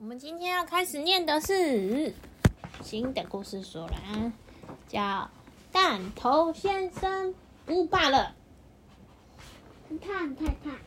[0.00, 2.14] 我们今天要开始念的是
[2.82, 4.32] 新的故事书啦，
[4.86, 5.00] 叫
[5.72, 7.34] 《弹头先生
[7.66, 8.36] 不罢了》。
[9.98, 10.78] 看看看，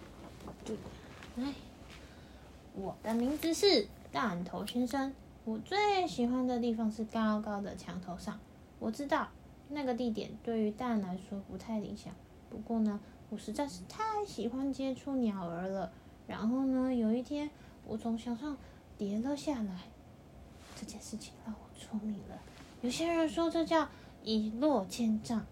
[1.35, 1.53] 哎，
[2.73, 5.13] 我的名字是弹头先生。
[5.43, 8.39] 我最喜欢的地方是高高的墙头上。
[8.79, 9.27] 我知道
[9.67, 12.13] 那个地点对于蛋来说不太理想，
[12.49, 12.97] 不过呢，
[13.29, 15.91] 我实在是太喜欢接触鸟儿了。
[16.27, 17.49] 然后呢，有一天
[17.85, 18.55] 我从墙上
[19.01, 19.71] 跌了下来，
[20.79, 22.39] 这件事情让我出名了。
[22.81, 23.89] 有些人说这叫
[24.23, 25.43] 一落千丈，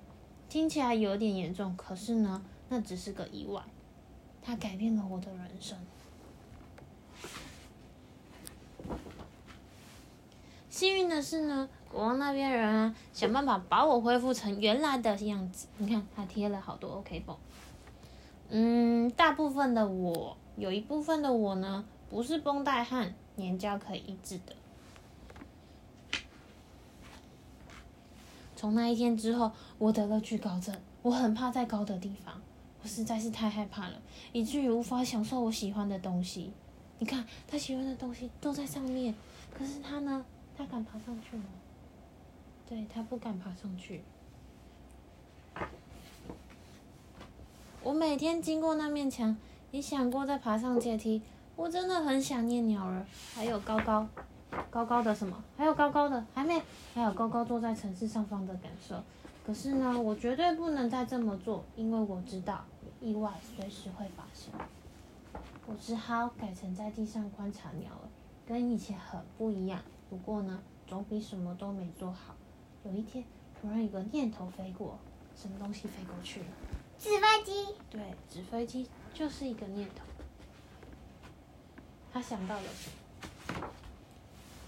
[0.48, 3.60] 听起来有点严重，可是呢，那只是个意外，
[4.44, 5.76] 它改变了我的人生。
[10.70, 15.66] 幸运的是呢，国王那边人啊，想办法把我恢复成原来的样子。
[15.80, 17.36] 你看，他贴了好多 OK 绷。
[18.50, 24.56] 嗯，大部分的我，有一部分的我呢，不是绷带和粘胶可以医治的。
[28.56, 32.42] 从那一天之后，我得了惧高症，我很怕在高的地方，
[32.84, 34.02] 我实在是太害怕了，
[34.34, 36.52] 以至于无法享受我喜欢的东西。
[37.00, 39.16] 你看，他喜欢的东西都在上面，
[39.58, 40.26] 可是他呢？
[40.58, 41.46] 他敢爬上去吗？
[42.68, 44.02] 对他不敢爬上去。
[47.82, 49.38] 我每天经过那面墙，
[49.72, 51.22] 也想过再爬上阶梯。
[51.60, 54.08] 我真的很想念鸟儿，还有高高
[54.72, 56.58] 高高的什么，还有高高的还没，
[56.94, 58.96] 还有高高坐在城市上方的感受。
[59.46, 62.64] 可是呢，我绝对不能再这么做，因为我知道
[63.02, 64.54] 意外随时会发生。
[65.68, 68.08] 我只好改成在地上观察鸟儿，
[68.48, 69.82] 跟以前很不一样。
[70.10, 72.34] 不过呢，总比什么都没做好。
[72.86, 73.26] 有一天，
[73.60, 74.98] 突然有个念头飞过，
[75.36, 76.46] 什么东西飞过去了？
[76.98, 77.76] 纸飞机。
[77.90, 80.06] 对，纸飞机就是一个念头。
[82.12, 82.90] 他想到了什
[83.60, 83.68] 么？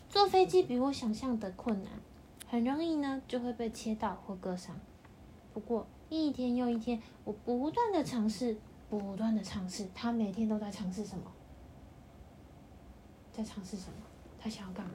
[0.09, 1.91] 坐飞机比我想象的困难，
[2.47, 4.75] 很容易呢就会被切到或割伤。
[5.53, 8.57] 不过一天又一天，我不断的尝试，
[8.89, 9.87] 不断的尝试。
[9.95, 11.23] 他每天都在尝试什么？
[13.31, 13.93] 在尝试什么？
[14.39, 14.93] 他想要干嘛？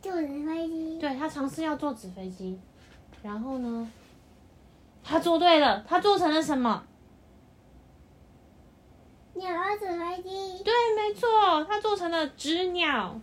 [0.00, 0.98] 坐纸飞机。
[0.98, 2.58] 对他尝试要坐纸飞机，
[3.22, 3.90] 然后呢，
[5.02, 6.86] 他做对了，他做成了什么？
[9.36, 10.62] 鸟儿纸飞机。
[10.64, 13.20] 对，没错，它做成了纸鸟。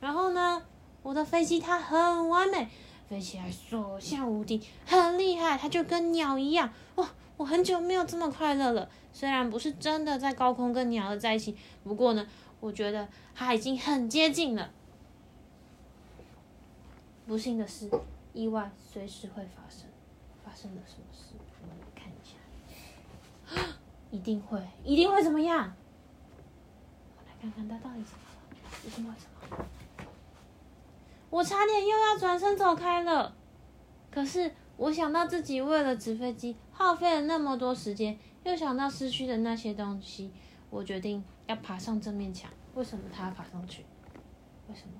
[0.00, 0.62] 然后呢，
[1.02, 2.68] 我的飞机它很完美，
[3.08, 6.72] 飞起来所向无敌，很厉害，它就跟鸟一样。
[6.96, 8.88] 哇，我很久没有这么快乐了。
[9.12, 12.26] 虽然不是真的在高空跟鸟儿在一起，不过呢，
[12.60, 14.70] 我觉得它已经很接近了。
[17.26, 17.90] 不幸的是，
[18.32, 19.88] 意外随时会发生。
[20.44, 21.34] 发生了什么事？
[21.62, 23.76] 我们来看一下。
[24.14, 25.74] 一定会，一定会怎么样？
[27.16, 28.78] 我来看看他到底怎么了？
[28.86, 29.66] 一定会怎么？
[31.30, 33.34] 我差点又要转身走开了。
[34.12, 40.30] 可是我想到自己为了纸飞机耗费了那么多时间，又想到失去的那些东西，
[40.70, 42.48] 我决定要爬上这面墙。
[42.76, 43.84] 为什么他要爬上去？
[44.68, 44.94] 为什么？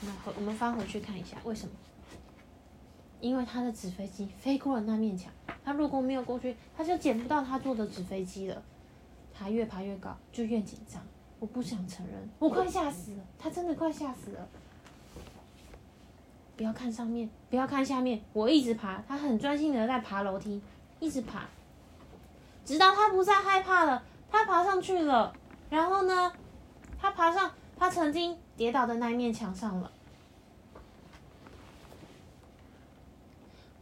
[0.00, 1.72] 那回我们翻回去看一下，为什么？
[3.20, 5.32] 因为他的纸飞机飞过了那面墙，
[5.64, 8.62] 他如果没有过去，他就捡不到他坐的纸飞机了。
[9.32, 11.02] 他越爬越高，就越紧张。
[11.40, 14.48] 我不想承认，我快吓死了，他真的快吓死了。
[16.56, 20.62] 不要看上面，不要看下面，我一直爬，他很专心的在爬楼梯，
[21.00, 21.48] 一直爬，
[22.64, 25.34] 直到他不再害怕了，他爬上去了。
[25.68, 26.32] 然后呢，
[27.00, 29.90] 他爬上他曾经跌倒的那一面墙上了。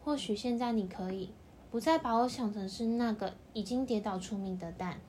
[0.04, 1.30] 或许现在你可以
[1.72, 5.00] 不再把我想成是那个已经跌倒出名的蛋。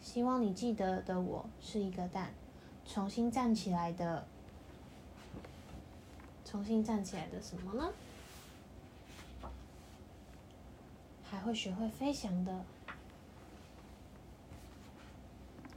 [0.00, 2.34] 希望你记得的我是一个蛋，
[2.84, 4.26] 重新站起来的，
[6.44, 7.88] 重新站起来的什么呢？
[11.22, 12.64] 还会学会飞翔的。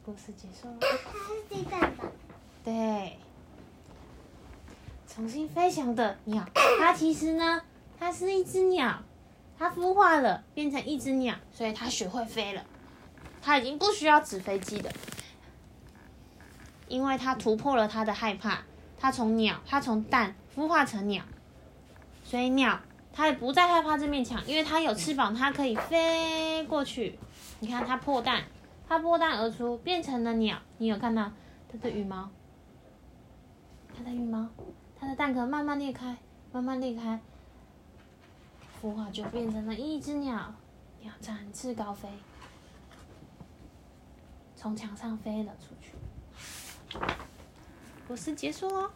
[0.04, 0.78] 故事结束了。
[0.80, 2.06] 它是鸡蛋吧？
[2.64, 3.16] 对，
[5.08, 6.44] 重新飞翔的鸟，
[6.80, 7.62] 它其实呢，
[8.00, 9.04] 它是一只鸟，
[9.60, 12.64] 它孵化了，变成一只鸟，所以它学会飞了。
[13.42, 14.90] 它已经不需要纸飞机了，
[16.88, 18.60] 因为它突破了它的害怕，
[18.98, 21.26] 它从鸟，它从蛋孵化成鸟，
[22.24, 22.80] 所以鸟
[23.12, 27.20] 它也不再害怕这面墙，因为它有翅膀，它可以飞过去。
[27.60, 28.44] 你看它破蛋，
[28.88, 30.58] 它破蛋而出，变成了鸟。
[30.78, 31.30] 你有看到
[31.70, 32.30] 它的羽毛？
[33.94, 34.48] 它的羽毛，
[34.98, 36.16] 它的蛋壳慢慢裂开，
[36.54, 37.20] 慢慢裂开，
[38.82, 40.54] 孵化就变成了一只鸟，
[41.02, 42.08] 鸟展翅高飞，
[44.56, 47.00] 从墙上飞了出去。
[48.08, 48.90] 故事结束喽。